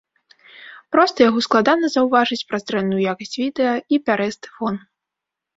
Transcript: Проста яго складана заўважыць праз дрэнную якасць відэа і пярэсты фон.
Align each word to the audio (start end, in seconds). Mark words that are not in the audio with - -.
Проста 0.93 1.17
яго 1.29 1.43
складана 1.47 1.91
заўважыць 1.97 2.39
праз 2.53 2.61
дрэнную 2.71 3.01
якасць 3.13 3.39
відэа 3.43 3.73
і 3.95 4.01
пярэсты 4.09 4.47
фон. 4.57 4.75